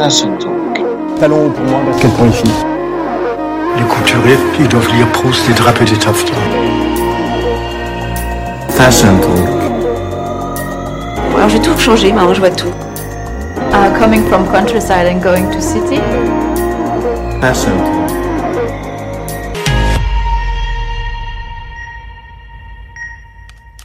[0.00, 0.80] Fashion Talk.
[1.18, 2.50] Talon haut pour moi, basket pour les filles.
[3.76, 6.32] Les couturiers, ils doivent lire Proust, les drapés des taffetas.
[8.70, 9.36] Fashion Talk.
[11.36, 12.72] Alors j'ai tout changé, maintenant je vois tout.
[13.72, 16.00] Uh, coming from countryside and going to city.
[17.42, 18.00] Fashion Talk.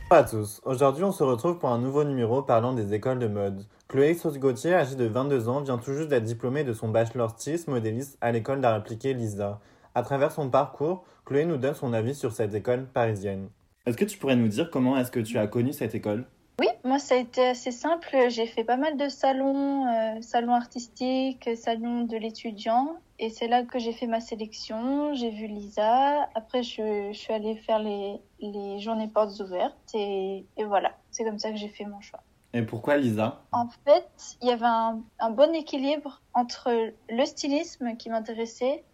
[0.09, 3.27] Bonjour à tous, aujourd'hui on se retrouve pour un nouveau numéro parlant des écoles de
[3.27, 3.65] mode.
[3.95, 7.71] Chloé Sauce-Gauthier, âgée de 22 ans, vient tout juste d'être diplômée de son bachelor stylisme
[7.71, 9.61] modéliste à l'école d'art appliqué Lisa.
[9.93, 13.47] À travers son parcours, Chloé nous donne son avis sur cette école parisienne.
[13.85, 16.25] Est-ce que tu pourrais nous dire comment est-ce que tu as connu cette école?
[16.59, 18.09] Oui, moi ça a été assez simple.
[18.27, 22.97] J'ai fait pas mal de salons, euh, salons artistiques, salons de l'étudiant.
[23.17, 25.13] Et c'est là que j'ai fait ma sélection.
[25.13, 26.27] J'ai vu Lisa.
[26.35, 29.77] Après, je, je suis allée faire les, les journées portes ouvertes.
[29.93, 32.19] Et, et voilà, c'est comme ça que j'ai fait mon choix.
[32.55, 34.07] Et pourquoi Lisa En fait,
[34.41, 36.71] il y avait un, un bon équilibre entre
[37.09, 38.85] le stylisme qui m'intéressait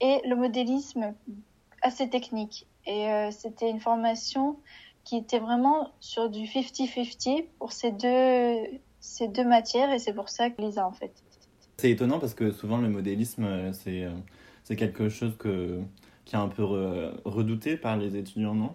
[0.00, 1.14] et le modélisme
[1.82, 2.66] assez technique.
[2.84, 4.56] Et euh, c'était une formation
[5.04, 9.92] qui était vraiment sur du 50-50 pour ces deux, ces deux matières.
[9.92, 11.12] Et c'est pour ça que Lisa, en fait.
[11.76, 14.10] C'est étonnant parce que souvent le modélisme, euh, c'est euh,
[14.64, 15.80] c'est quelque chose que,
[16.24, 18.74] qui est un peu re- redouté par les étudiants, non?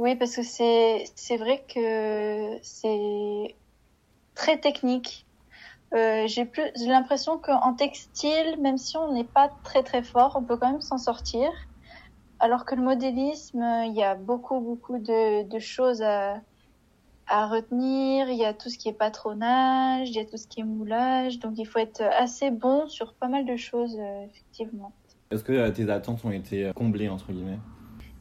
[0.00, 3.54] Oui, parce que c'est vrai que c'est
[4.34, 5.26] très technique.
[5.94, 10.42] Euh, j'ai plus l'impression qu'en textile, même si on n'est pas très très fort, on
[10.42, 11.50] peut quand même s'en sortir.
[12.38, 16.40] Alors que le modélisme, il y a beaucoup beaucoup de, de choses à,
[17.26, 18.30] à retenir.
[18.30, 20.64] Il y a tout ce qui est patronage, il y a tout ce qui est
[20.64, 21.40] moulage.
[21.40, 24.92] Donc il faut être assez bon sur pas mal de choses, euh, effectivement.
[25.30, 27.58] Est-ce que euh, tes attentes ont été comblées, entre guillemets?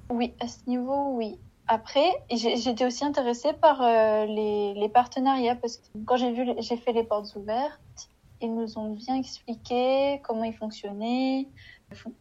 [0.09, 1.39] Oui, à ce niveau, oui.
[1.72, 6.78] Après, j'étais aussi intéressée par euh, les, les partenariats parce que quand j'ai vu, j'ai
[6.78, 8.09] fait les portes ouvertes,
[8.42, 11.48] ils nous ont bien expliqué comment ils fonctionnaient.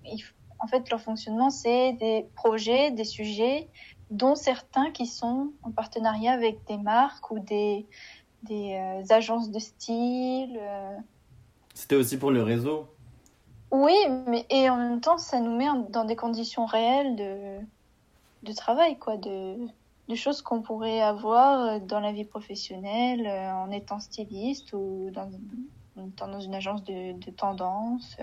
[0.05, 0.23] Ils
[0.59, 3.71] En fait, leur fonctionnement, c'est des projets, des sujets,
[4.11, 7.87] dont certains qui sont en partenariat avec des marques ou des,
[8.43, 10.59] des euh, agences de style.
[10.61, 10.97] euh.
[11.73, 12.87] C'était aussi pour le réseau?
[13.71, 13.97] Oui,
[14.27, 17.61] mais et en même temps, ça nous met dans des conditions réelles de,
[18.43, 19.57] de travail, quoi, de,
[20.09, 25.11] de choses qu'on pourrait avoir euh, dans la vie professionnelle euh, en étant styliste ou
[25.13, 25.31] dans,
[25.97, 28.17] en étant dans une agence de, de tendance.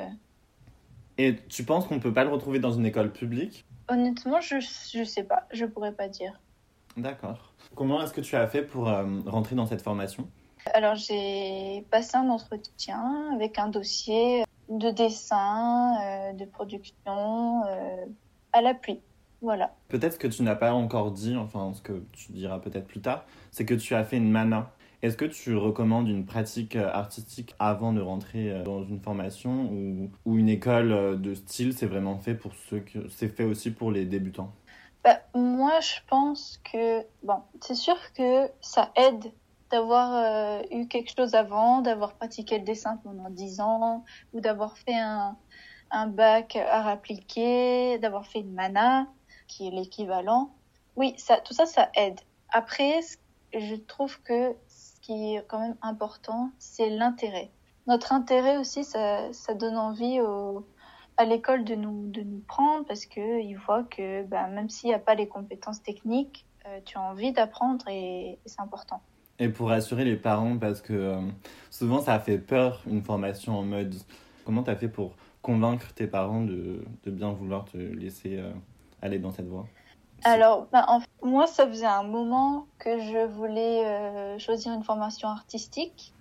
[1.17, 3.65] Et tu penses qu'on peut pas le retrouver dans une école publique?
[3.87, 6.39] Honnêtement, je je sais pas, je pourrais pas dire.
[6.97, 7.53] D'accord.
[7.75, 10.27] Comment est-ce que tu as fait pour euh, rentrer dans cette formation?
[10.73, 18.05] Alors j'ai passé un entretien avec un dossier de dessin, euh, de production euh,
[18.51, 18.99] à l'appui.
[19.41, 19.75] Voilà.
[19.89, 23.01] Peut-être ce que tu n'as pas encore dit, enfin ce que tu diras peut-être plus
[23.01, 24.71] tard, c'est que tu as fait une mana.
[25.01, 29.71] Est-ce que tu recommandes une pratique euh, artistique avant de rentrer euh, dans une formation
[29.71, 33.43] ou, ou une école euh, de style, c'est vraiment fait pour ceux que c'est fait
[33.43, 34.51] aussi pour les débutants?
[35.03, 39.31] Bah, moi, je pense que, bon, c'est sûr que ça aide
[39.69, 44.03] d'avoir euh, eu quelque chose avant, d'avoir pratiqué le dessin pendant 10 ans,
[44.33, 45.37] ou d'avoir fait un,
[45.91, 49.07] un bac art appliqué, d'avoir fait une mana,
[49.47, 50.53] qui est l'équivalent.
[50.95, 52.19] Oui, ça, tout ça, ça aide.
[52.49, 52.99] Après,
[53.53, 57.51] je trouve que ce qui est quand même important, c'est l'intérêt.
[57.87, 60.19] Notre intérêt aussi, ça, ça donne envie
[61.17, 64.89] à l'école de nous, de nous prendre parce que ils voient que bah, même s'il
[64.89, 69.01] n'y a pas les compétences techniques, euh, tu as envie d'apprendre et, et c'est important.
[69.39, 71.21] Et pour rassurer les parents, parce que euh,
[71.69, 73.95] souvent ça fait peur une formation en mode.
[74.45, 78.51] Comment tu as fait pour convaincre tes parents de, de bien vouloir te laisser euh,
[79.05, 79.65] aller dans cette voie
[80.23, 80.85] Alors, bah,
[81.23, 86.13] moi, ça faisait un moment que je voulais euh, choisir une formation artistique.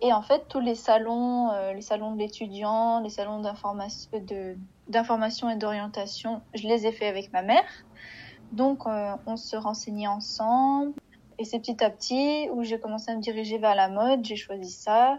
[0.00, 5.56] Et en fait, tous les salons, euh, les salons de l'étudiant, les salons d'information, et
[5.56, 7.64] d'orientation, je les ai fait avec ma mère.
[8.52, 10.92] Donc, euh, on se renseignait ensemble.
[11.38, 14.36] Et c'est petit à petit où j'ai commencé à me diriger vers la mode, j'ai
[14.36, 15.18] choisi ça.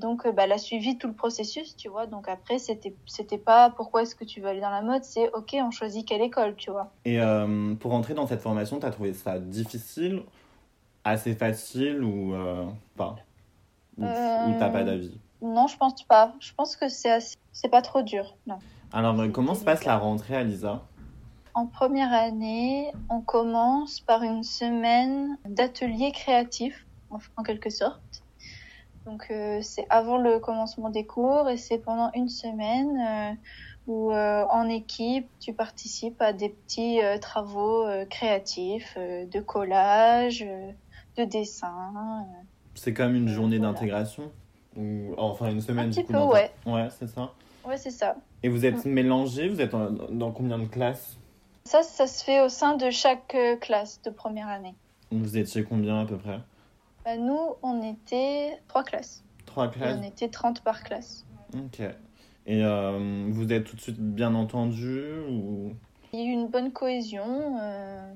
[0.00, 2.06] Donc, euh, bah, elle a suivi tout le processus, tu vois.
[2.06, 5.30] Donc après, c'était, c'était pas pourquoi est-ce que tu veux aller dans la mode, c'est
[5.34, 6.90] ok, on choisit quelle école, tu vois.
[7.04, 10.22] Et euh, pour entrer dans cette formation, tu as trouvé ça difficile,
[11.04, 12.64] assez facile ou euh,
[12.96, 13.16] pas?
[13.98, 15.18] Ou, Euh, t'as pas d'avis?
[15.42, 16.32] Non, je pense pas.
[16.40, 17.36] Je pense que c'est assez...
[17.52, 18.36] c'est pas trop dur.
[18.46, 18.58] Non.
[18.92, 20.82] Alors, comment se passe la rentrée à Lisa
[21.54, 28.00] En première année, on commence par une semaine d'atelier créatif, en, en quelque sorte.
[29.06, 33.34] Donc euh, c'est avant le commencement des cours et c'est pendant une semaine euh,
[33.86, 40.40] où euh, en équipe tu participes à des petits travaux créatifs, de collage,
[41.16, 42.26] de dessin.
[42.74, 43.72] C'est comme une journée Voilà.
[43.72, 44.30] d'intégration
[44.76, 46.50] Ou enfin une semaine Un du petit coup, peu, ouais.
[46.66, 47.32] Ouais, c'est ça.
[47.64, 48.16] Ouais, c'est ça.
[48.42, 51.18] Et vous êtes mélangés Vous êtes en- dans combien de classes?
[51.64, 54.74] Ça, ça se fait au sein de chaque classe de première année.
[55.10, 56.38] Vous étiez combien à peu près?
[57.04, 59.24] Bah, nous, on était trois classes.
[59.46, 61.26] Trois Et classes on était 30 par classe.
[61.54, 61.80] Ok.
[62.46, 65.72] Et euh, vous êtes tout de suite bien entendus ou...
[66.12, 67.58] Il y a eu une bonne cohésion.
[67.60, 68.12] euh,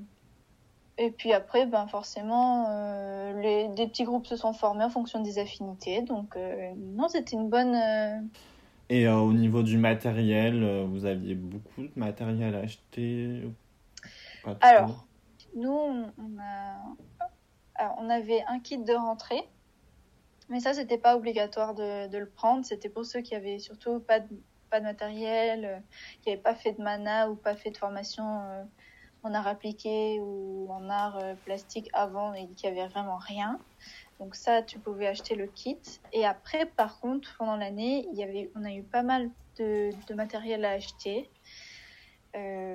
[0.97, 3.67] Et puis après, ben forcément, euh, les...
[3.69, 6.01] des petits groupes se sont formés en fonction des affinités.
[6.01, 7.75] Donc, euh, non, c'était une bonne.
[7.75, 8.19] euh,
[8.89, 13.43] Et au niveau du matériel, vous aviez beaucoup de matériel à acheter
[14.43, 15.05] Pas Alors,
[15.55, 16.75] nous, on a...
[17.97, 19.47] On avait un kit de rentrée.
[20.49, 22.65] Mais ça, c'était pas obligatoire de, le prendre.
[22.65, 24.39] C'était pour ceux qui avaient surtout pas de,
[24.69, 25.79] pas de matériel, euh,
[26.21, 28.63] qui n'avaient pas fait de mana ou pas fait de formation euh,
[29.23, 33.59] en art appliqué ou en art euh, plastique avant et qui avaient vraiment rien.
[34.19, 35.79] Donc ça, tu pouvais acheter le kit.
[36.13, 39.89] Et après, par contre, pendant l'année, il y avait, on a eu pas mal de,
[40.07, 41.29] de matériel à acheter.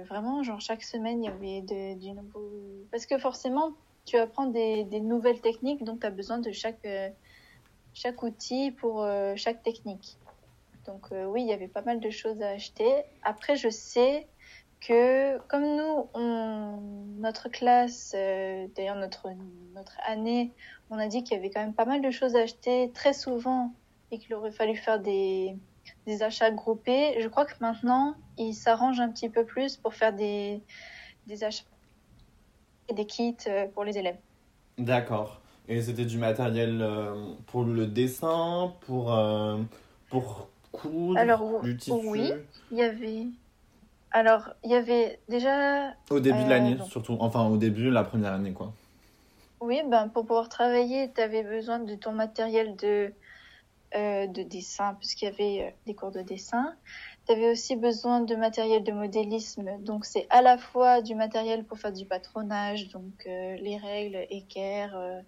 [0.08, 2.50] Vraiment, genre chaque semaine, il y avait du nouveau.
[2.90, 3.74] Parce que forcément,
[4.10, 7.08] tu apprends des, nouvelles techniques, donc tu as besoin de chaque, euh,
[7.94, 10.18] chaque outil pour euh, chaque technique.
[10.84, 12.90] Donc euh, oui, il y avait pas mal de choses à acheter.
[13.22, 14.26] Après, je sais
[14.80, 16.80] que comme nous, on,
[17.18, 19.28] notre classe, d'ailleurs notre,
[20.04, 20.52] année,
[20.90, 23.12] on a dit qu'il y avait quand même pas mal de choses à acheter très
[23.12, 23.72] souvent
[24.10, 25.56] et qu'il aurait fallu faire des,
[26.20, 27.14] achats groupés.
[27.20, 30.62] Je crois que maintenant, ils s'arrangent un petit peu plus pour faire des,
[31.42, 31.62] achats
[32.94, 34.18] des kits euh, pour les élèves.
[34.78, 35.40] D'accord.
[35.68, 37.14] Et c'était du matériel euh,
[37.46, 39.58] pour le dessin, pour, euh,
[40.08, 41.94] pour coudre, Alors, du tissu?
[42.06, 42.32] oui.
[42.72, 43.26] Il y avait.
[44.10, 45.94] Alors, il y avait déjà.
[46.10, 47.16] Au début de l'année, donc- surtout.
[47.20, 48.72] Enfin, au début, la première année, quoi.
[49.60, 53.12] Oui, ben, pour pouvoir travailler, tu avais besoin de ton matériel de,
[53.94, 56.74] euh, de dessin, puisqu'il y avait des cours de dessin.
[57.30, 59.78] Tu avais aussi besoin de matériel de modélisme.
[59.84, 64.26] Donc, c'est à la fois du matériel pour faire du patronage, donc euh, les règles,
[64.30, 65.20] équerre, euh,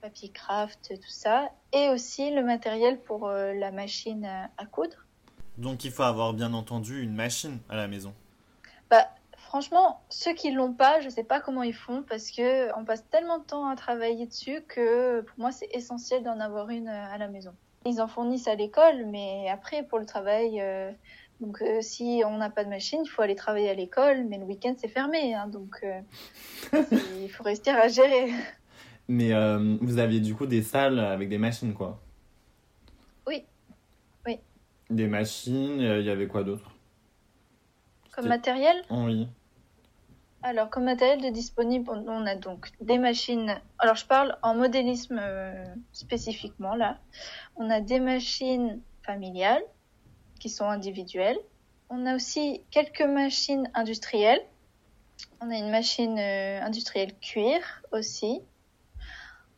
[0.00, 1.50] papier craft, tout ça.
[1.74, 4.96] Et aussi le matériel pour euh, la machine à- à coudre.
[5.58, 8.14] Donc, il faut avoir bien entendu une machine à la maison.
[8.90, 9.06] Bah,
[9.36, 13.06] franchement, ceux qui l'ont pas, je sais pas comment ils font parce que on passe
[13.10, 17.12] tellement de temps à travailler dessus que pour moi c'est essentiel d'en avoir une euh,
[17.12, 17.52] à la maison.
[17.84, 20.90] Ils en fournissent à l'école, mais après pour le travail, euh,
[21.40, 24.38] donc euh, si on n'a pas de machine, il faut aller travailler à l'école, mais
[24.38, 26.00] le week-end c'est fermé, hein, donc euh,
[27.20, 28.32] il faut rester à gérer.
[29.08, 32.00] Mais euh, vous aviez du coup des salles avec des machines, quoi.
[33.26, 33.44] Oui.
[34.26, 34.38] Oui.
[34.88, 36.70] Des machines, il y avait quoi d'autre?
[38.12, 39.28] Comme matériel, Oh, Oui.
[40.42, 43.56] Alors, comme matériel de disponible, on a donc des machines.
[43.78, 45.20] Alors, je parle en modélisme
[45.92, 46.98] spécifiquement là.
[47.56, 49.62] On a des machines familiales
[50.38, 51.38] qui sont individuelles.
[51.88, 54.44] On a aussi quelques machines industrielles.
[55.40, 57.60] On a une machine euh, industrielle cuir
[57.92, 58.40] aussi.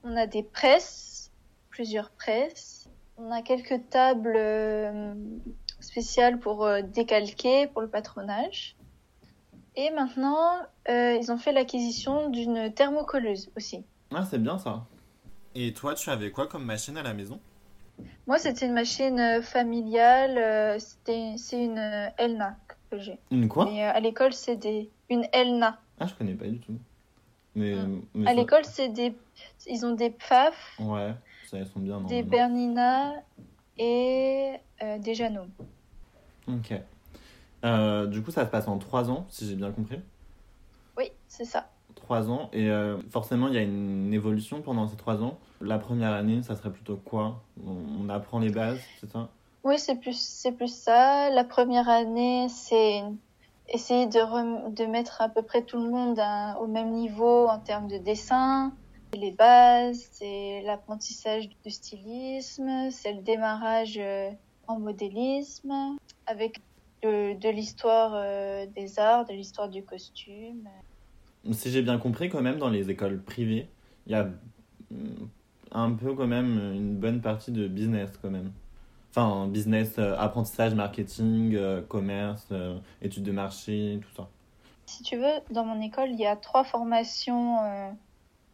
[0.04, 1.30] On a des presses,
[1.70, 2.88] plusieurs presses.
[3.16, 5.14] On a quelques tables euh,
[5.80, 8.76] spéciales pour euh, décalquer, pour le patronage.
[9.76, 10.58] Et maintenant,
[10.88, 13.84] ils ont fait l'acquisition d'une thermocolleuse aussi.
[14.12, 14.86] Ah, c'est bien ça.
[15.54, 17.40] Et toi, tu avais quoi comme machine à la maison?
[18.26, 20.36] Moi, c'était une machine euh, familiale.
[20.38, 22.56] euh, c'était, c'est une euh, Elna
[22.90, 23.18] que j'ai.
[23.30, 23.64] Une quoi?
[23.64, 25.80] Mais à l'école, c'est des une Elna.
[25.98, 26.78] Ah, je connais pas du tout.
[27.54, 27.74] Mais,
[28.14, 29.14] mais À l'école, c'est des,
[29.66, 31.14] ils ont des PFAF, Ouais,
[31.44, 32.00] ça, elles sont bien.
[32.02, 32.22] des.
[32.22, 33.14] Bernina
[33.78, 34.52] et
[34.82, 35.46] euh, des Janot.
[36.46, 36.74] Ok.
[37.64, 40.00] Euh, du coup, ça se passe en trois ans, si j'ai bien compris?
[40.96, 41.70] Oui, c'est ça.
[42.08, 42.48] Trois ans.
[42.54, 45.36] Et euh, forcément, il y a une évolution pendant ces trois ans.
[45.60, 47.42] La première année, ça serait plutôt quoi?
[47.66, 49.28] On, apprend les bases, c'est ça?
[49.62, 51.28] Oui, c'est plus, c'est plus ça.
[51.28, 53.02] La première année, c'est
[53.68, 56.18] essayer de, de mettre à peu près tout le monde
[56.58, 58.72] au même niveau en termes de dessin.
[59.12, 64.30] Les bases, c'est l'apprentissage du stylisme, c'est le démarrage euh,
[64.66, 66.62] en modélisme, avec
[67.02, 70.66] de, de l'histoire euh, des arts, de l'histoire du costume.
[71.52, 73.68] Si j'ai bien compris, quand même, dans les écoles privées,
[74.06, 74.28] il y a
[74.90, 75.28] hum,
[75.72, 78.52] un peu quand même une bonne partie de business quand même.
[79.10, 84.28] Enfin, business, euh, apprentissage, marketing, euh, commerce, euh, études de marché, tout ça.
[84.86, 87.58] Si tu veux, dans mon école, il y a trois formations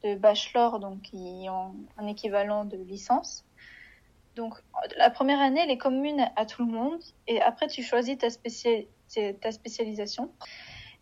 [0.03, 3.45] de bachelor, donc qui ont un équivalent de licence.
[4.35, 4.55] Donc,
[4.97, 6.99] la première année, elle est commune à tout le monde,
[7.29, 8.31] et après, tu choisis ta
[9.53, 10.33] spécialisation.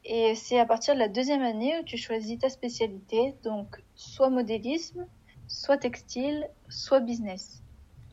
[0.04, 4.30] Et c'est à partir de la deuxième année où tu choisis ta spécialité, donc soit
[4.30, 5.06] modélisme,
[5.46, 7.62] soit textile, soit business.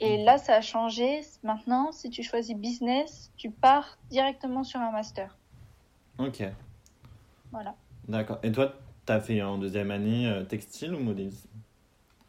[0.02, 1.22] Et là, ça a changé.
[1.44, 5.38] Maintenant, si tu choisis business, tu pars directement sur un master.
[6.20, 6.44] Ok,
[7.52, 7.76] Voilà.
[8.08, 8.40] d'accord.
[8.44, 8.74] Et toi,
[9.06, 11.50] t'as fait en deuxième année euh, textile ou modélisme?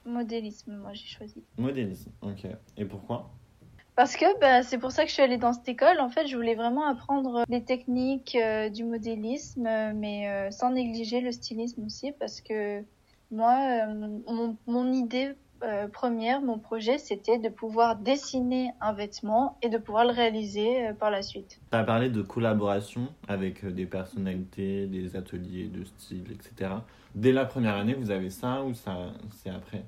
[0.04, 1.44] Modélisme, moi, j'ai choisi.
[1.58, 2.46] Modélisme, ok.
[2.76, 3.30] Et pourquoi?
[4.00, 6.00] Parce que bah, c'est pour ça que je suis allée dans cette école.
[6.00, 10.70] En fait, je voulais vraiment apprendre les techniques euh, du modélisme, euh, mais euh, sans
[10.70, 12.82] négliger le stylisme aussi, parce que
[13.30, 19.58] moi, euh, mon, mon idée euh, première, mon projet, c'était de pouvoir dessiner un vêtement
[19.60, 21.60] et de pouvoir le réaliser euh, par la suite.
[21.70, 26.70] Tu as parlé de collaboration avec euh, des personnalités, des ateliers de style, etc.
[27.14, 28.96] Dès la première année, vous avez ça ou ça
[29.42, 29.84] c'est après?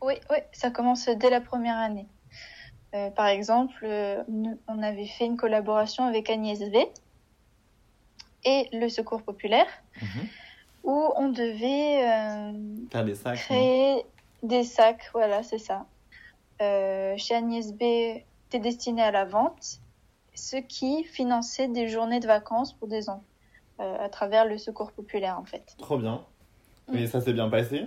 [0.00, 2.06] Oui, oui, ça commence dès la première année.
[2.94, 4.22] Euh, par exemple, euh,
[4.66, 6.88] on avait fait une collaboration avec Agnès V
[8.44, 9.66] et le Secours populaire.
[10.00, 10.26] Mhm.
[10.82, 12.52] où on devait euh,
[12.90, 14.02] Faire des sacs créer
[14.42, 15.84] des sacs, voilà, c'est ça.
[16.58, 17.82] Chez Agnès B,
[18.44, 19.80] c'était destiné à la vente,
[20.34, 23.22] ce qui finançait des journées de vacances pour des enfants,
[23.78, 25.74] à travers le secours populaire en fait.
[25.78, 26.22] Trop bien.
[26.88, 26.96] Mm.
[26.96, 27.84] Et ça s'est bien passé?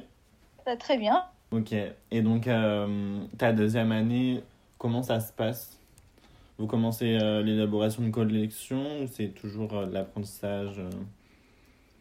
[0.65, 1.25] Ça, très bien.
[1.51, 1.74] Ok.
[2.12, 2.48] Et donc,
[3.38, 4.43] ta deuxième année,
[4.84, 5.80] comment ça se passe?
[6.58, 10.90] Vous commencez euh, l'élaboration de collection ou c'est toujours euh, l'apprentissage euh?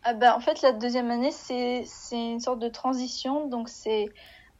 [0.03, 3.47] Ah bah, en fait, la deuxième année, c'est c'est une sorte de transition.
[3.47, 4.09] Donc, c'est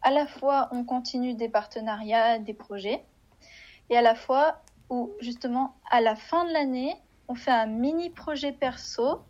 [0.03, 3.05] à la fois, on continue des partenariats, des projets,
[3.91, 6.95] et à la fois où, justement, à la fin de l'année,
[7.27, 9.23] on fait un mini projet perso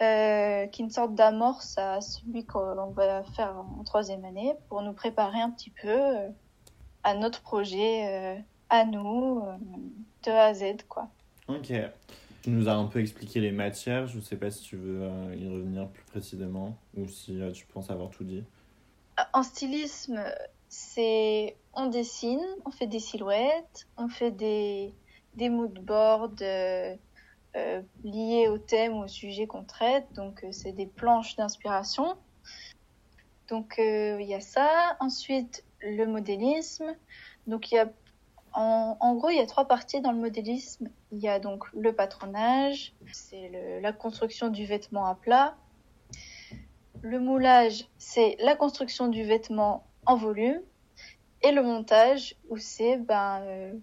[0.00, 4.80] euh, qui est une sorte d'amorce à celui qu'on va faire en troisième année pour
[4.80, 6.28] nous préparer un petit peu euh,
[7.04, 9.56] à notre projet, euh, à nous, euh,
[10.24, 11.08] de A à Z, quoi.
[11.48, 11.72] Ok.
[12.42, 14.06] Tu nous as un peu expliqué les matières.
[14.06, 17.66] Je ne sais pas si tu veux euh, y revenir plus précisément ou si tu
[17.66, 18.44] penses avoir tout dit.
[19.32, 20.20] En stylisme,
[20.68, 24.92] c'est on dessine, on fait des silhouettes, on fait des
[25.36, 26.94] des mood boards euh,
[27.56, 30.06] euh, liés au thème ou au sujet qu'on traite.
[30.14, 32.16] Donc euh, c'est des planches d'inspiration.
[33.48, 34.96] Donc il y a ça.
[35.00, 36.94] Ensuite le modélisme.
[37.46, 37.88] Donc il y a
[38.52, 40.88] en, en gros il y a trois parties dans le modélisme.
[41.12, 45.56] Il y a donc le patronage, c'est la construction du vêtement à plat.
[47.02, 50.60] Le moulage, c'est la construction du vêtement en volume.
[51.42, 53.74] Et le montage, où c'est ben, euh,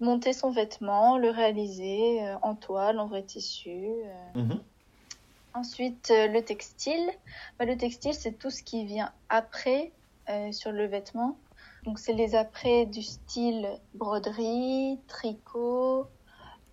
[0.00, 3.68] monter son vêtement, le réaliser euh, en toile, en vrai tissu.
[3.70, 4.40] euh.
[4.40, 4.62] Mhm.
[5.52, 7.10] Ensuite, le textile.
[7.58, 9.92] Ben, le textile, c'est tout ce qui vient après
[10.30, 11.36] euh, sur le vêtement.
[11.84, 16.06] Donc, c'est les après du style broderie, tricot.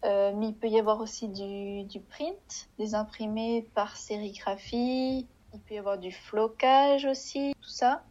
[0.05, 5.27] euh, mais il peut y avoir aussi du, du print, des imprimés par sérigraphie.
[5.53, 8.03] Il peut y avoir du flocage aussi, tout ça.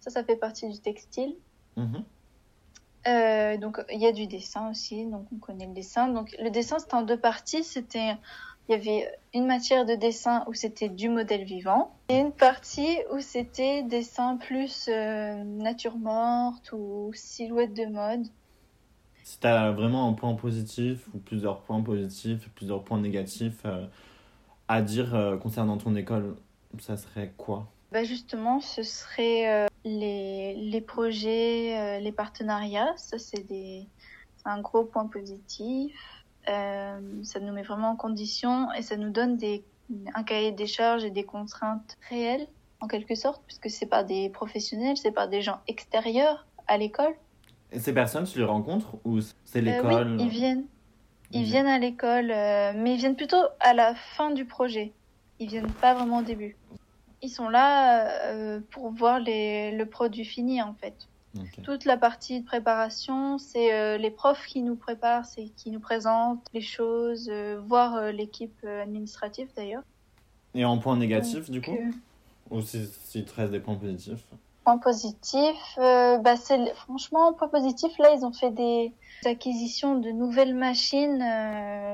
[0.00, 1.36] Ça, ça fait partie du textile.
[1.76, 2.04] Mhm.
[3.08, 6.08] Euh, donc il y a du dessin aussi, donc on connaît le dessin.
[6.08, 7.64] Donc le dessin c'était en deux parties.
[7.64, 8.16] C'était
[8.72, 12.96] il y avait une matière de dessin où c'était du modèle vivant et une partie
[13.12, 18.26] où c'était dessin plus euh, nature morte ou silhouette de mode.
[19.24, 23.86] Si tu as vraiment un point positif ou plusieurs points positifs plusieurs points négatifs euh,
[24.68, 26.36] à dire euh, concernant ton école,
[26.78, 27.66] ça serait quoi?
[27.92, 32.94] Bah justement, ce serait euh, les, les projets, euh, les partenariats.
[32.96, 33.86] Ça, c'est
[34.46, 36.21] un gros point positif.
[36.48, 39.64] Euh, ça nous met vraiment en condition et ça nous donne des,
[40.14, 42.46] un cahier des charges et des contraintes réelles,
[42.80, 47.14] en quelque sorte, puisque c'est pas des professionnels, c'est pas des gens extérieurs à l'école.
[47.70, 50.16] Et ces personnes, tu les rencontres ou c'est Euh, l'école?
[50.16, 50.64] oui, ils viennent.
[51.34, 54.92] Ils viennent à l'école, euh, mais ils viennent plutôt à la fin du projet.
[55.38, 56.56] Ils viennent pas vraiment au début.
[57.22, 61.08] Ils sont là euh, pour voir les, le produit fini en fait.
[61.62, 65.80] Toute la partie de préparation, c'est euh, les profs qui nous préparent, c'est qui nous
[65.80, 69.82] présentent les choses, euh, voir euh, l'équipe euh, administrative d'ailleurs.
[70.54, 71.78] Et en point négatif, du coup
[72.50, 74.24] Ou si, si te reste des points positifs
[74.64, 77.90] Point positif, bah c'est franchement point positif.
[77.98, 78.92] Là, ils ont fait des
[79.24, 81.18] acquisitions de nouvelles machines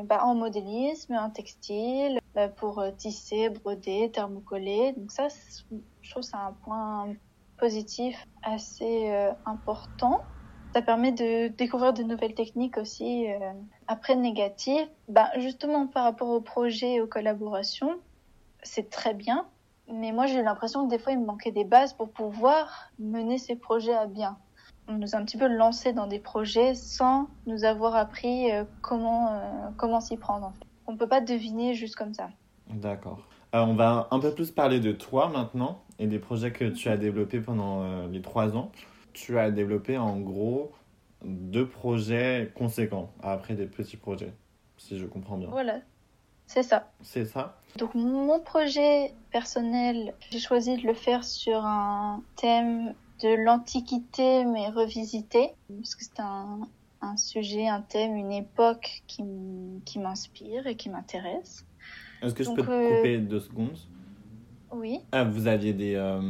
[0.04, 4.92] bah, en modélisme, en textile, euh, pour tisser, broder, thermocoller.
[4.96, 5.28] Donc ça,
[6.02, 7.08] je trouve que c'est un point
[7.58, 10.22] positif assez euh, important.
[10.74, 13.30] Ça permet de découvrir de nouvelles techniques aussi.
[13.30, 13.38] euh.
[13.86, 17.96] Après négatif, bah justement par rapport au projet et aux collaborations,
[18.62, 19.46] c'est très bien.
[19.90, 23.38] Mais moi, j'ai l'impression que des fois, il me manquait des bases pour pouvoir mener
[23.38, 24.36] ces projets à bien.
[24.86, 28.64] On nous a un petit peu lancé dans des projets sans nous avoir appris euh,
[28.82, 29.40] comment,
[29.78, 30.46] comment s'y prendre.
[30.46, 30.66] En fait.
[30.86, 32.28] On peut pas deviner juste comme ça.
[32.68, 33.18] D'accord.
[33.54, 36.88] Euh, on va un peu plus parler de toi maintenant et des projets que tu
[36.88, 38.70] as développés pendant euh, les trois ans.
[39.12, 40.72] tu as développé en gros
[41.24, 44.32] deux projets conséquents après des petits projets,
[44.76, 45.48] si je comprends bien.
[45.48, 45.80] Voilà,
[46.46, 46.90] c'est ça.
[47.02, 53.44] C'est ça Donc mon projet personnel, j'ai choisi de le faire sur un thème de
[53.44, 56.60] l'Antiquité mais revisité, parce que c'est un,
[57.00, 59.22] un sujet, un thème, une époque qui,
[59.98, 61.64] m'inspire et qui m'intéresse.
[62.22, 63.78] Est-ce que je peux te euh, couper deux secondes?
[64.72, 65.00] Oui.
[65.12, 66.20] ah, Vous aviez des, euh,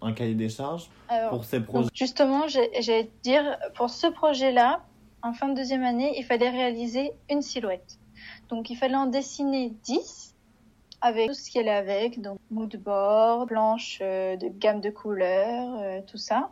[0.00, 1.88] un cahier des charges Alors, pour ces projets?
[1.94, 4.80] justement, j'allais te dire, pour ce projet-là,
[5.22, 7.98] en fin de deuxième année, il fallait réaliser une silhouette.
[8.48, 10.34] Donc il fallait en dessiner 10
[11.00, 15.78] avec tout ce qui allait avec, donc mood board, planche euh, de gamme de couleurs,
[15.80, 16.50] euh, tout ça.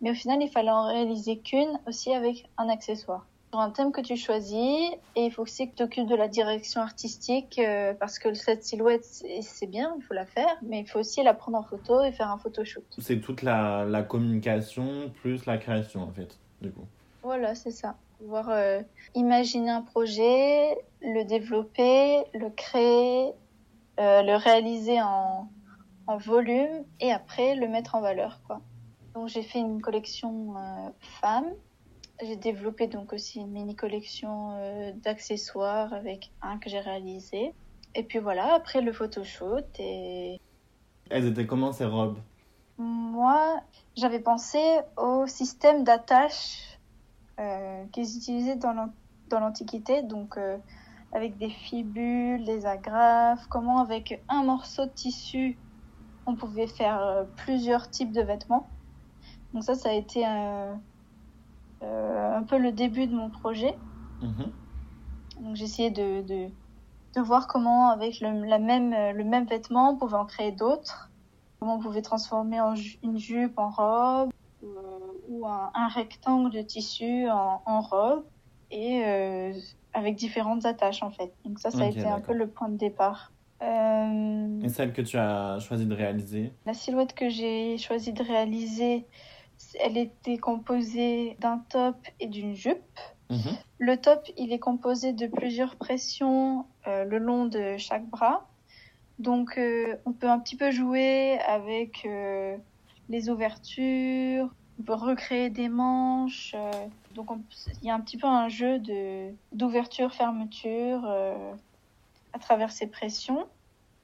[0.00, 3.26] Mais au final, il fallait en réaliser qu'une aussi avec un accessoire.
[3.50, 6.28] Sur un thème que tu choisis, et il faut aussi que tu t'occupes de la
[6.28, 9.06] direction artistique, euh, parce que cette silhouette,
[9.40, 12.12] c'est bien, il faut la faire, mais il faut aussi la prendre en photo et
[12.12, 12.84] faire un photoshoot.
[12.98, 16.84] C'est toute la, la communication plus la création en fait, du coup.
[17.22, 17.96] Voilà, c'est ça.
[18.18, 18.82] Pouvoir euh,
[19.14, 23.32] imaginer un projet, le développer, le créer,
[23.98, 25.48] euh, le réaliser en,
[26.06, 28.60] en volume et après le mettre en valeur, quoi.
[29.14, 30.54] Donc j'ai fait une collection
[31.20, 31.50] femmes.
[32.22, 37.52] J'ai développé donc aussi une mini collection euh, d'accessoires avec un que j'ai réalisé.
[37.94, 40.36] Et puis voilà, après le photoshoot et
[41.10, 42.18] Elles étaient comment ces robes?
[42.78, 43.60] Moi,
[43.96, 44.58] j'avais pensé
[44.96, 46.80] au système d'attache
[47.40, 48.94] euh, qu'ils utilisaient dans l'an-
[49.28, 50.58] dans l'Antiquité, donc euh,
[51.12, 55.60] avec des fibules, des agrafes, comment avec un morceau de tissu,
[56.26, 58.76] on pouvait faire euh, plusieurs types de vêtements.
[59.52, 60.74] Donc ça, ça a été euh,
[61.82, 63.76] un peu le début de mon projet.
[64.22, 64.52] Mhm.
[65.40, 66.48] Donc essayé de, de,
[67.14, 70.50] de voir comment avec le, la même, euh, le même vêtement on pouvait en créer
[70.52, 71.10] d'autres,
[71.60, 74.30] comment on pouvait transformer en ju- une jupe en robe
[74.64, 74.66] euh,
[75.28, 78.24] ou un, un rectangle de tissu en, en robe
[78.72, 79.52] et euh,
[79.92, 81.32] avec différentes attaches en fait.
[81.44, 83.32] Donc ça, ça a été un peu le point de départ.
[83.62, 86.52] Euh, Et celle que tu as choisi de réaliser?
[86.66, 89.06] la silhouette que j'ai choisi de réaliser,
[89.80, 92.98] elle était composée d'un top et d'une jupe.
[93.30, 93.56] Mhm.
[93.78, 98.48] Le top, il est composé de plusieurs pressions euh, le long de chaque bras.
[99.18, 102.56] Donc, euh, on peut un petit peu jouer avec euh,
[103.08, 106.54] les ouvertures, on peut recréer des manches.
[107.10, 107.42] donc, on-
[107.82, 111.54] il y a un petit peu un jeu de d'ouverture-fermeture euh,
[112.32, 113.46] à travers ces pressions.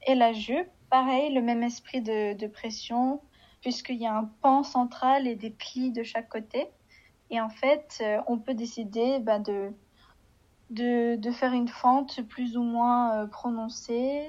[0.07, 3.23] Et la jupe, pareil, le même esprit de, de pression,
[3.65, 6.67] puisqu'il y a un pan central et des plis de chaque côté.
[7.31, 9.71] Et en fait, euh, on peut décider bah, de,
[10.69, 14.29] de, de faire une fente plus ou moins euh, prononcée.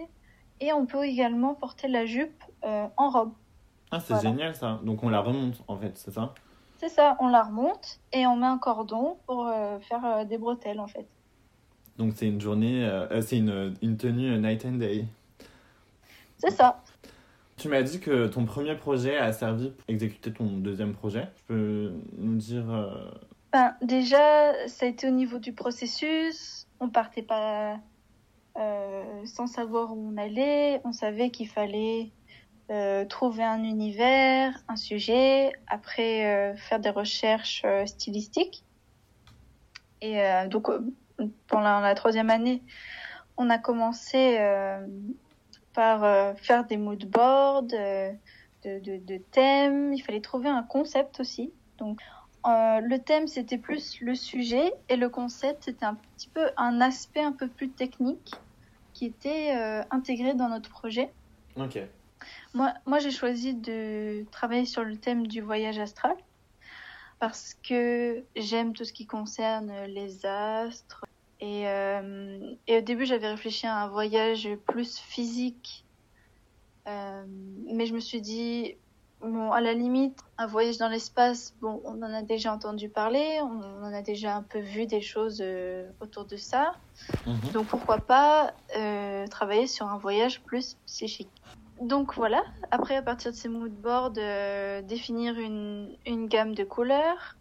[0.61, 3.33] Et on peut également porter la jupe euh, en robe.
[3.91, 4.29] Ah, c'est Voilà.
[4.29, 4.79] génial ça.
[4.83, 6.33] Donc on la remonte en fait, c'est ça?
[6.77, 10.37] C'est ça, on la remonte et on met un cordon pour euh, faire euh, des
[10.37, 11.07] bretelles en fait.
[11.97, 12.89] Donc c'est une journée,
[13.21, 15.05] c'est une, une tenue night and day.
[16.37, 16.81] C'est ça.
[17.65, 21.29] Tu m'as dit que ton premier projet a servi pour exécuter ton deuxième projet.
[21.35, 22.71] Tu peux nous dire.
[22.71, 23.09] euh,
[23.51, 26.67] Ben, déjà, ça a été au niveau du processus.
[26.79, 27.79] On partait pas
[28.59, 30.79] euh, sans savoir où on allait.
[30.83, 32.11] On savait qu'il fallait
[32.69, 38.63] euh, trouver un univers, un sujet, après faire des recherches stylistiques.
[40.03, 40.19] Et
[40.51, 40.67] donc,
[41.47, 42.61] pendant la troisième année,
[43.37, 44.37] on a commencé
[45.75, 48.11] par euh, faire des mood boards, euh,
[48.63, 49.93] de, de, de thèmes.
[49.93, 51.51] Il fallait trouver un concept aussi.
[51.77, 51.99] Donc,
[52.47, 56.79] euh, le thème, c'était plus le sujet et le concept, c'était un petit peu un
[56.79, 58.33] aspect un peu plus technique
[58.93, 61.11] qui était euh, intégré dans notre projet.
[61.57, 61.79] Ok.
[62.53, 66.15] Moi, moi j'ai choisi de travailler sur le thème du voyage astral
[67.19, 71.03] parce que j'aime tout ce qui concerne les astres.
[71.39, 75.85] Et, euh, et au début, j'avais réfléchi à un voyage plus physique.
[76.87, 78.75] Euh, mais je me suis dit,
[79.21, 83.39] bon, à la limite, un voyage dans l'espace, bon, on en a déjà entendu parler,
[83.41, 86.73] on en a déjà un peu vu des choses euh, autour de ça.
[87.25, 87.51] Mhm.
[87.53, 91.31] Donc pourquoi pas euh, travailler sur un voyage plus psychique.
[91.81, 97.35] Donc voilà, après à partir de ces moodboards, euh, définir une, une gamme de couleurs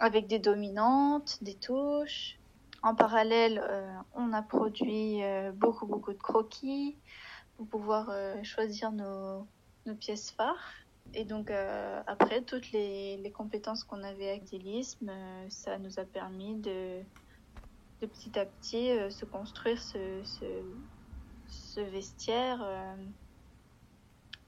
[0.00, 2.35] avec des dominantes, des touches.
[2.86, 6.96] En parallèle, euh, on a produit euh, beaucoup beaucoup de croquis
[7.56, 9.44] pour pouvoir euh, choisir nos,
[9.86, 10.72] nos pièces phares.
[11.12, 15.98] Et donc euh, après, toutes les, les compétences qu'on avait avec Délisme, euh, ça nous
[15.98, 17.00] a permis de,
[18.02, 20.44] de petit à petit euh, se construire ce, ce,
[21.48, 22.64] ce vestiaire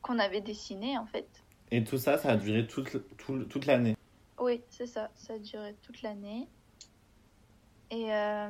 [0.01, 1.29] qu'on avait dessiné en fait.
[1.73, 3.97] Et tout ça, ça a duré toute, tout- toute l'année.
[4.39, 5.11] Oui, c'est ça.
[5.17, 6.47] Ça a duré toute l'année.
[7.91, 8.49] Et euh,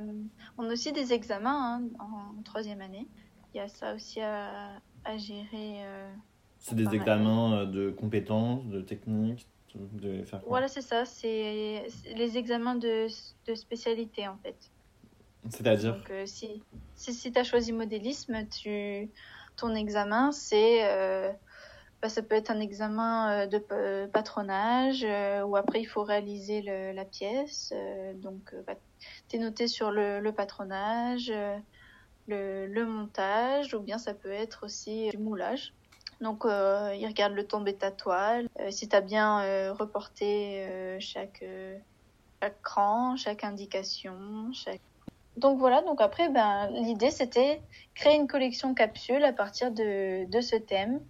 [0.57, 3.07] on a aussi des examens hein, en, en troisième année.
[3.55, 5.87] Il y a ça aussi à, à gérer.
[5.87, 6.13] euh.
[6.59, 11.05] C'est des examens euh, de compétences, de techniques, de faire Voilà, c'est ça.
[11.05, 13.07] C'est les examens de,
[13.47, 14.57] de spécialité en fait.
[15.51, 15.95] C'est-à-dire?
[15.97, 16.63] Donc, euh, si,
[16.95, 19.11] si, si tu as choisi modélisme, tu,
[19.57, 20.83] ton examen, c'est.
[22.03, 26.63] bah, ça peut être un examen de pa- patronage, euh, où après il faut réaliser
[26.63, 27.73] le- la pièce.
[27.75, 28.75] euh, donc, bah,
[29.29, 31.57] tu es noté sur le, le patronage, euh,
[32.27, 35.73] le, le montage, ou bien ça peut être aussi du moulage.
[36.21, 39.73] Donc, euh, ils regardent le tombé de ta toile, euh, si tu as bien euh,
[39.73, 41.45] reporté chaque,
[42.43, 44.81] chaque cran, chaque indication, chaque
[45.37, 47.63] donc voilà, donc après, ben, l'idée c'était
[47.95, 51.01] créer une collection capsule à partir de, de ce thème.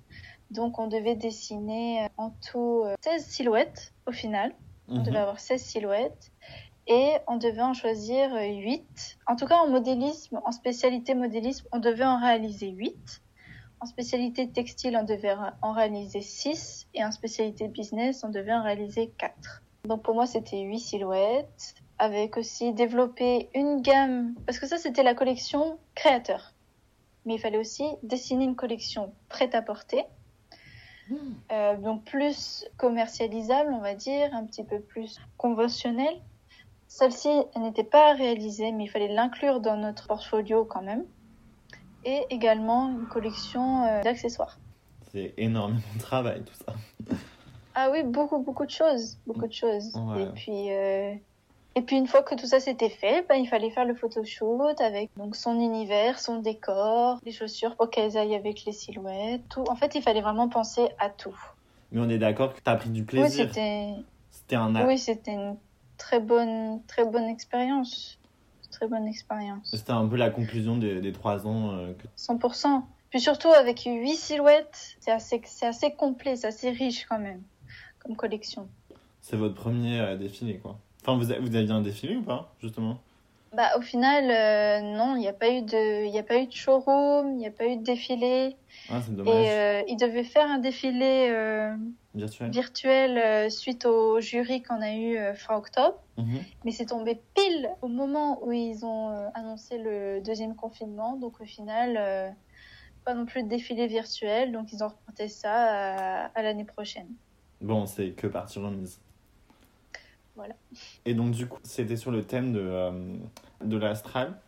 [0.51, 4.55] Donc on devait dessiner en tout euh, 16 silhouettes au final.
[4.89, 5.03] On Mhm.
[5.05, 6.31] devait avoir 16 silhouettes.
[6.89, 9.19] Et on devait en choisir euh, 8.
[9.27, 13.23] En tout cas, en modélisme, en spécialité modélisme, on devait en réaliser 8.
[13.81, 16.89] En spécialité textile, on devait en réaliser 6.
[16.95, 19.63] Et en spécialité business, on devait en réaliser 4.
[19.85, 25.03] Donc pour moi, c'était 8 silhouettes avec aussi développer une gamme, parce que ça c'était
[25.03, 26.55] la collection créateur.
[27.27, 30.05] Mais il fallait aussi dessiner une collection prête à porter,
[31.51, 36.21] Euh, donc plus commercialisable, on va dire, un petit peu plus conventionnelle.
[36.89, 41.05] Celle-ci elle n'était pas réalisée, mais il fallait l'inclure dans notre portfolio quand même.
[42.05, 44.59] Et également une collection euh, d'accessoires.
[45.13, 46.75] C'est énormément de travail tout ça.
[47.75, 49.19] Ah oui, beaucoup, beaucoup de choses.
[49.27, 49.95] Beaucoup de choses.
[49.95, 50.23] Ouais.
[50.23, 51.15] Et puis, euh,
[51.75, 54.81] et puis une fois que tout ça s'était fait, ben, il fallait faire le photoshoot
[54.81, 59.65] avec donc son univers, son décor, les chaussures pour qu'elles aillent avec les silhouettes, tout.
[59.69, 61.39] En fait, il fallait vraiment penser à tout.
[61.93, 63.47] Mais on est d'accord que tu as pris du Oui, plaisir.
[63.49, 63.95] c'était,
[64.31, 65.57] C'était un oui, c'était une
[65.99, 68.19] très bonne, très bonne expérience.
[68.71, 69.71] Très bonne expérience.
[69.75, 71.73] C'était un peu la conclusion des, des trois ans.
[71.73, 72.83] euh, que- 100%.
[73.11, 77.43] Puis surtout avec huit silhouettes, c'est assez, c'est assez complet, c'est assez riche quand même,
[78.01, 78.69] comme collection.
[79.23, 80.79] C'est votre premier euh, défilé quoi.
[81.03, 82.99] Enfin, vous, vous aviez un défilé ou pas, justement?
[83.55, 86.47] Bah, au final, euh, non, il n'y a pas eu de, il a pas eu
[86.47, 88.57] de showroom, il n'y a pas eu de défilé.
[88.91, 89.47] Ah, c'est Et dommage.
[89.49, 91.75] euh, ils devaient faire un défilé euh,
[92.15, 95.99] Virtuel virtuel suite au jury qu'on a eu fin octobre.
[96.19, 96.41] Mhm.
[96.65, 101.17] Mais c'est tombé pile au moment où ils ont annoncé le deuxième confinement.
[101.17, 102.35] Donc au final,
[103.05, 104.53] pas non plus de défilé virtuel.
[104.53, 107.09] Donc ils ont reporté ça à, à l'année prochaine.
[107.61, 109.01] Bon, c'est que partie remise.
[110.39, 110.55] Voilà.
[111.05, 113.17] Et donc, du coup, c'était sur le thème de, euh,
[113.65, 114.39] de l'astral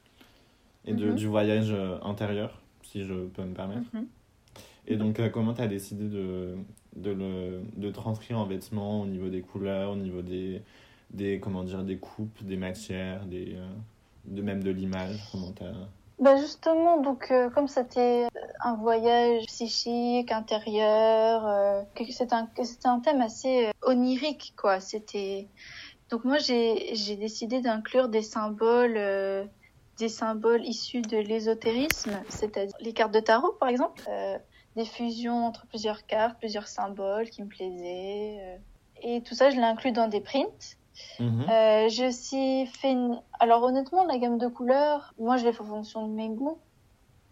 [0.87, 1.14] et de, Mhm.
[1.16, 3.88] du voyage euh, intérieur, si je peux me permettre.
[3.92, 4.07] Mhm.
[4.87, 6.55] Et donc, euh, comment tu as décidé de,
[6.94, 10.62] de le de transcrire en vêtements au niveau des couleurs, au niveau des,
[11.11, 13.66] des, comment dire, des coupes, des matières, des, euh,
[14.26, 15.88] de, même de l'image comment t'as-
[16.20, 18.28] Bah justement, donc euh, comme c'était
[18.62, 22.46] un voyage psychique, intérieur, euh, c'était un,
[22.85, 24.80] un thème assez euh, onirique, quoi.
[24.80, 25.48] C'était
[26.11, 29.46] donc moi j'ai décidé d'inclure des symboles, euh,
[29.96, 34.37] des symboles issus de l'ésotérisme, c'est-à-dire les cartes de tarot, par exemple, euh,
[34.76, 38.56] des fusions entre plusieurs cartes, plusieurs symboles qui me plaisaient, euh,
[39.02, 40.76] et tout ça je l'ai inclus dans des prints.
[41.18, 41.46] Mhm.
[41.50, 43.20] Euh, j'ai aussi fait une...
[43.38, 46.58] Alors honnêtement, la gamme de couleurs, moi je l'ai fait en fonction de mes goûts.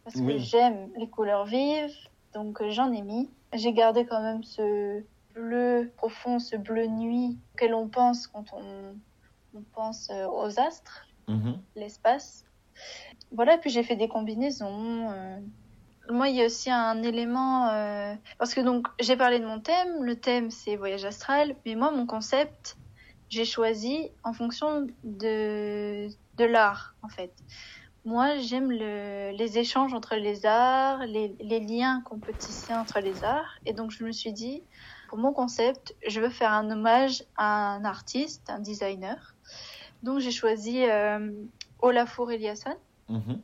[0.05, 1.95] Parce que j'aime les couleurs vives,
[2.33, 3.29] donc euh, j'en ai mis.
[3.53, 5.03] J'ai gardé quand même ce
[5.35, 8.95] bleu profond, ce bleu nuit auquel on pense quand on,
[9.55, 11.59] on pense euh, aux astres, Mhm.
[11.77, 12.47] l'espace.
[13.33, 15.11] Voilà, puis j'ai fait des combinaisons.
[15.11, 15.39] euh.
[16.11, 17.69] Moi, il y a aussi un élément...
[17.69, 20.05] euh, Parce que donc, j'ai parlé de mon thème.
[20.05, 21.55] Le thème, c'est voyage astral.
[21.67, 22.79] Mais moi, mon concept,
[23.31, 27.33] j'ai choisi en fonction de, de l'art, en fait.
[28.05, 33.01] Moi, j'aime le, les échanges entre les arts, les, les liens qu'on peut tisser entre
[33.01, 33.59] les arts.
[33.67, 34.63] Et donc, je me suis dit,
[35.09, 39.35] pour mon concept, je veux faire un hommage à un artiste, un designer.
[40.03, 41.31] Donc, j'ai choisi euh,
[41.81, 42.77] Olafur Eliasson,
[43.09, 43.41] Mhm.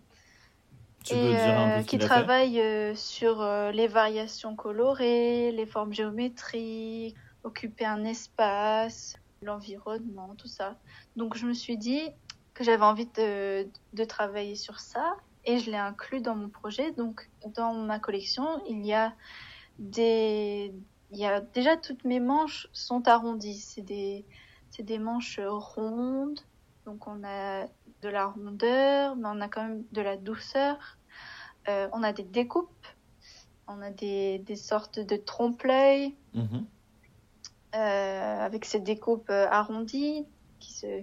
[1.04, 5.52] Tu et, peux dire un euh, peu qui travaille euh, sur euh, les variations colorées,
[5.52, 10.76] les formes géométriques, occuper un espace, l'environnement, tout ça.
[11.16, 12.02] Donc je me suis dit
[12.54, 16.92] que j'avais envie de, de travailler sur ça et je l'ai inclus dans mon projet.
[16.92, 19.14] Donc dans ma collection, il y a
[19.78, 20.74] des...
[21.10, 23.60] Il y a déjà toutes mes manches sont arrondies.
[23.60, 24.24] C'est des,
[24.80, 26.40] des manches rondes.
[26.86, 27.66] Donc on a
[28.02, 30.98] de la rondeur, mais on a quand même de la douceur.
[31.68, 32.86] Euh, on a des découpes,
[33.68, 36.14] on a des, des sortes de trompe-l'œil.
[36.34, 36.66] Mhm.
[37.74, 40.26] Euh, avec ses découpes euh, arrondies
[40.60, 41.02] qui se,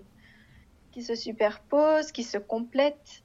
[0.92, 3.24] qui se superposent, qui se complètent,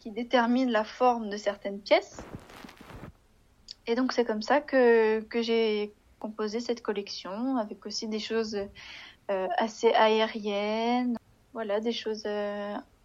[0.00, 2.22] qui déterminent la forme de certaines pièces.
[3.86, 8.58] Et donc c'est comme ça que, que j'ai composé cette collection, avec aussi des choses
[9.30, 11.16] euh, assez aériennes,
[11.52, 12.26] voilà, des choses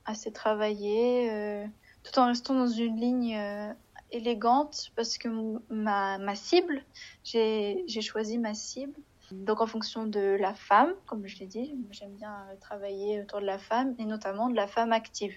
[0.06, 1.66] assez travaillées,
[2.04, 3.40] tout en restant dans une ligne
[4.10, 5.30] élégante, parce que
[5.70, 6.84] ma, ma cible,
[7.24, 9.00] j'ai choisi ma cible.
[9.32, 13.40] Donc en fonction de la femme, comme je l'ai dit, j'aime bien euh, travailler autour
[13.42, 15.34] de la femme, et notamment de la femme active.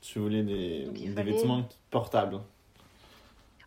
[0.00, 2.40] Tu voulais des, Donc, des fallait- vêtements portables.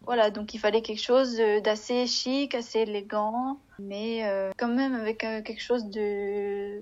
[0.04, 4.96] Voilà, donc il fallait quelque chose euh, d'assez chic, assez élégant, mais euh, quand même
[4.96, 6.82] avec euh, quelque chose de,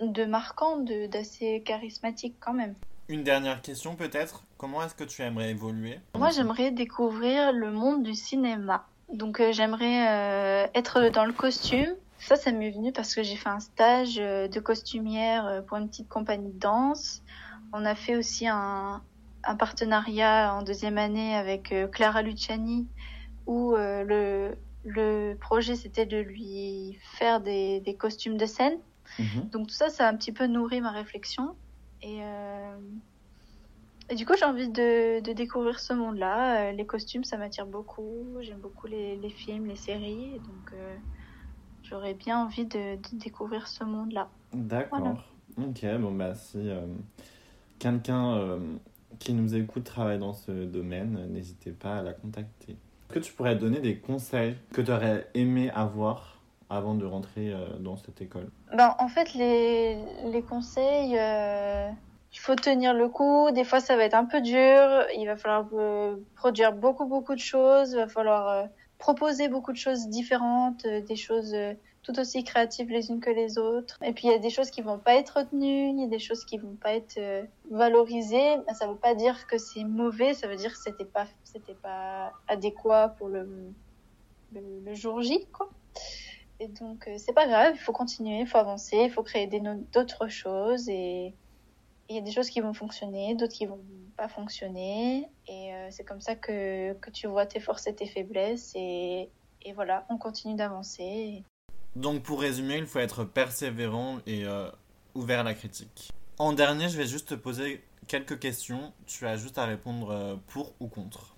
[0.00, 2.74] de marquant, de- d'assez charismatique quand même.
[3.08, 4.42] Une dernière question peut-être.
[4.58, 5.98] Comment est-ce que tu aimerais évoluer?
[6.16, 8.86] Moi, j'aimerais découvrir le monde du cinéma.
[9.12, 11.94] Donc, euh, j'aimerais euh, être dans le costume.
[12.22, 15.76] Ça, ça m'est venu parce que j'ai fait un stage euh, de costumière euh, pour
[15.76, 17.22] une petite compagnie de danse.
[17.72, 19.02] On a fait aussi un,
[19.42, 22.86] un partenariat en deuxième année avec euh, Clara Luciani
[23.46, 28.78] où le, le projet, c'était de lui faire des, des costumes de scène.
[29.18, 29.48] Mhm.
[29.50, 31.56] Donc tout ça, ça a un petit peu nourri ma réflexion.
[32.02, 32.76] Et, euh,
[34.10, 36.70] et du coup, j'ai envie de, de découvrir ce monde-là.
[36.70, 38.36] Les costumes, ça m'attire beaucoup.
[38.42, 40.38] J'aime beaucoup les, les films, les séries.
[40.38, 40.96] Donc, euh,
[41.92, 44.28] j'aurais bien envie de, de découvrir ce monde-là.
[44.54, 44.98] D'accord.
[44.98, 45.16] Voilà.
[45.68, 46.80] Ok, bon bah si euh,
[47.78, 48.58] quelqu'un euh,
[49.18, 52.72] qui nous écoute travaille dans ce domaine, n'hésitez pas à la contacter.
[52.72, 57.52] Est-ce que tu pourrais donner des conseils que tu aurais aimé avoir avant de rentrer
[57.52, 58.48] euh, dans cette école?
[58.74, 61.90] Ben, en fait, les, les conseils, euh,
[62.32, 63.50] il faut tenir le coup.
[63.50, 65.04] Des fois, ça va être un peu dur.
[65.18, 67.92] Il va falloir euh, produire beaucoup, beaucoup de choses.
[67.92, 68.64] Il va falloir euh,
[69.02, 73.30] proposer beaucoup de choses différentes, euh, des choses euh, tout aussi créatives les unes que
[73.30, 73.98] les autres.
[74.04, 76.06] Et puis, il y a des choses qui vont pas être retenues, il y a
[76.06, 78.56] des choses qui vont pas être euh, valorisées.
[78.64, 81.74] Ben, ça veut pas dire que c'est mauvais, ça veut dire que c'était pas, c'était
[81.74, 83.72] pas adéquat pour le,
[84.52, 85.68] le, le jour J, quoi.
[86.60, 89.48] Et donc, c'est pas grave, il faut continuer, il faut avancer, il faut créer
[89.92, 90.88] d'autres choses.
[90.88, 91.34] Et
[92.12, 93.80] il y a des choses qui vont fonctionner, d'autres qui vont
[94.16, 95.28] pas fonctionner.
[95.48, 98.72] Et euh, c'est comme ça que, que tu vois tes forces et tes faiblesses.
[98.74, 99.30] Et,
[99.62, 101.42] et voilà, on continue d'avancer.
[101.96, 104.68] Donc pour résumer, il faut être persévérant et euh,
[105.14, 106.12] ouvert à la critique.
[106.38, 108.92] En dernier, je vais juste te poser quelques questions.
[109.06, 111.34] Tu as juste à répondre euh, pour ou contre.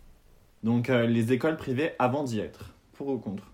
[0.64, 3.52] Donc euh, les écoles privées avant d'y être, pour ou contre?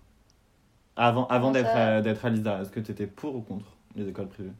[0.95, 2.01] Avant, avant d'être ça?
[2.01, 4.53] d'être à l'ISA, est-ce que tu étais pour ou contre les écoles privées?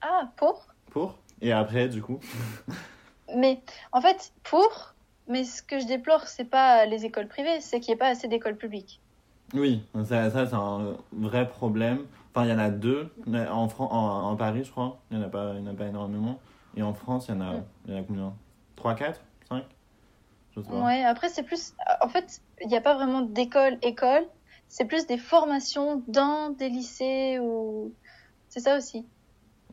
[0.00, 0.66] Ah, pour?
[0.90, 1.18] Pour?
[1.42, 2.18] Et après, du coup
[3.36, 4.94] Mais en fait, pour.
[5.28, 8.08] Mais ce que je déplore, c'est pas les écoles privées, c'est qu'il n'y ait pas
[8.08, 9.00] assez d'écoles publiques.
[9.54, 12.06] Oui, ça, ça c'est un vrai problème.
[12.34, 13.12] Enfin, il y en a deux
[13.50, 14.98] en, Fran- en, en Paris, je crois.
[15.10, 16.40] Il n'y en, a pas- y en a pas énormément.
[16.76, 17.64] Et en France, il y en a, Mm.
[17.86, 18.32] il y en a combien?
[18.76, 19.64] 3, 4 5
[20.56, 20.74] Je sais pas.
[20.84, 21.74] Ouais, après, c'est plus.
[22.00, 24.24] En fait, il n'y a pas vraiment d'école, école.
[24.68, 27.92] C'est plus des formations dans des lycées ou.
[28.48, 29.06] C'est ça aussi.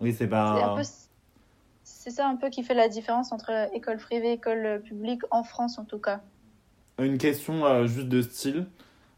[0.02, 0.76] Oui, C'est pas.
[2.08, 5.44] C'est ça un peu qui fait la différence entre école privée et école publique en
[5.44, 6.22] France en tout cas.
[7.00, 8.66] Une question euh, juste de style.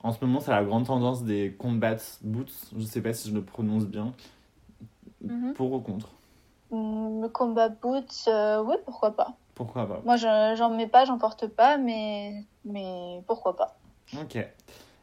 [0.02, 2.52] En ce moment, c'est la grande tendance des combat boots.
[2.76, 4.12] Je sais pas si je le prononce bien.
[5.22, 5.54] Mhm.
[5.54, 6.10] Pour ou contre?
[6.72, 9.38] Mm, Le combat boots, euh, oui, pourquoi pas.
[9.54, 10.02] Pourquoi pas?
[10.04, 13.78] Moi, je- j'en mets pas, j'en porte pas, mais mais pourquoi pas.
[14.20, 14.36] Ok.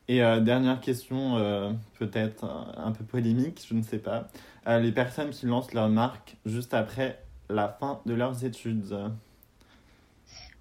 [0.09, 1.71] Et euh, dernière question, euh,
[2.01, 2.45] peut-être
[2.77, 4.27] un peu polémique, je ne sais pas.
[4.67, 9.13] Euh, les personnes qui lancent leur marque juste après la fin de leurs études.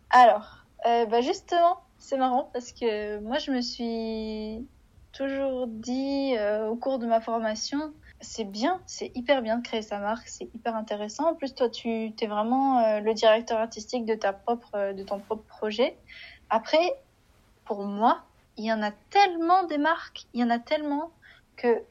[0.10, 4.68] Alors, euh, bah justement, c'est marrant parce que moi, je me suis
[5.12, 9.82] toujours dit euh, au cours de ma formation, c'est bien, c'est hyper bien de créer
[9.82, 11.32] sa marque, c'est hyper intéressant.
[11.32, 15.20] En plus, toi, tu es vraiment euh, le directeur artistique de ta propre, de ton
[15.20, 15.98] propre projet.
[16.50, 16.96] Après,
[17.66, 18.24] pour moi,
[18.58, 21.12] il y en a tellement des marques, il y en a tellement
[21.56, 21.82] que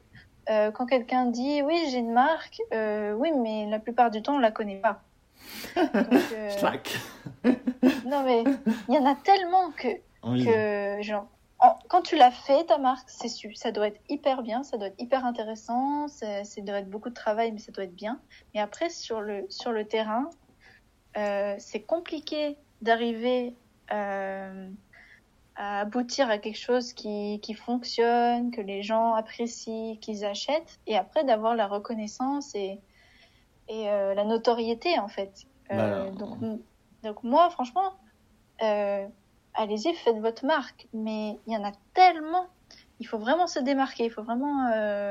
[0.51, 4.35] euh, quand quelqu'un dit oui, j'ai une marque, euh, oui, mais la plupart du temps,
[4.37, 5.01] on la connaît pas.
[5.77, 5.87] Donc,
[6.33, 6.97] euh, Clac
[8.07, 8.45] non mais
[8.89, 9.89] il y en a tellement que,
[10.23, 10.45] Oui.
[10.45, 11.27] que genre
[11.59, 14.77] en- quand tu l'as fait ta marque, c'est su, ça doit être hyper bien, ça
[14.79, 17.95] doit être hyper intéressant, ça, ça doit être beaucoup de travail mais ça doit être
[17.95, 18.21] bien.
[18.55, 20.31] Mais après sur le sur le terrain,
[21.17, 23.55] euh, c'est compliqué d'arriver
[23.93, 24.69] euh,
[25.57, 30.97] à aboutir à quelque chose qui qui fonctionne, que les gens apprécient, qu'ils achètent et
[30.97, 32.81] après d'avoir la reconnaissance et
[33.69, 35.47] et euh, la notoriété en fait.
[35.71, 36.39] Euh, Bah, donc
[37.03, 37.93] donc moi, franchement,
[38.63, 39.07] euh,
[39.55, 40.89] allez-y, faites votre marque.
[40.93, 42.47] Mais il y en a tellement.
[43.01, 44.05] Il faut vraiment se démarquer.
[44.05, 44.69] Il faut vraiment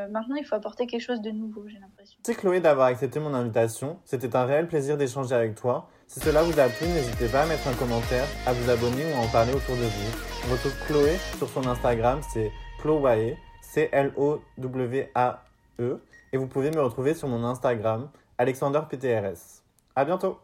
[0.10, 1.68] maintenant, il faut apporter quelque chose de nouveau.
[1.68, 2.18] J'ai l'impression.
[2.26, 4.00] Merci Chloé d'avoir accepté mon invitation.
[4.06, 5.90] C'était un réel plaisir d'échanger avec toi.
[6.08, 9.16] Si cela vous a plu, n'hésitez pas à mettre un commentaire, à vous abonner ou
[9.18, 10.12] à en parler autour de vous.
[10.46, 15.00] On retrouve Chloé sur son Instagram, c'est Chlowae, C-L-O-W-A-E.
[16.32, 19.64] Et vous pouvez me retrouver sur mon Instagram, AlexanderPTRS.
[19.96, 20.38] À bientôt!